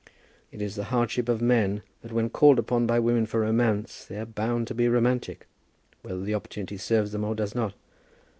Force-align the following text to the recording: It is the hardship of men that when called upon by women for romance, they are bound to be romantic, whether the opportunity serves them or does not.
It 0.51 0.63
is 0.63 0.75
the 0.77 0.85
hardship 0.85 1.29
of 1.29 1.43
men 1.43 1.83
that 2.01 2.11
when 2.11 2.31
called 2.31 2.57
upon 2.57 2.87
by 2.87 2.97
women 2.97 3.27
for 3.27 3.41
romance, 3.41 4.03
they 4.03 4.17
are 4.17 4.25
bound 4.25 4.65
to 4.69 4.73
be 4.73 4.87
romantic, 4.89 5.47
whether 6.01 6.21
the 6.21 6.33
opportunity 6.33 6.77
serves 6.77 7.11
them 7.11 7.23
or 7.23 7.35
does 7.35 7.53
not. 7.53 7.75